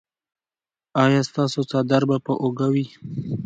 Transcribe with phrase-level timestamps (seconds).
[1.03, 2.85] ایا ستاسو څادر به پر اوږه وي؟